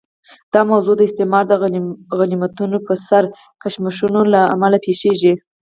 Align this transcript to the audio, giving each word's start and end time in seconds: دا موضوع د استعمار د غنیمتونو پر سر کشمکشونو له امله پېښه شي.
دا 0.53 0.61
موضوع 0.71 0.95
د 0.97 1.01
استعمار 1.09 1.43
د 1.47 1.53
غنیمتونو 2.21 2.77
پر 2.87 2.97
سر 3.07 3.23
کشمکشونو 3.61 4.21
له 4.33 4.41
امله 4.55 4.77
پېښه 4.85 5.11
شي. 5.21 5.33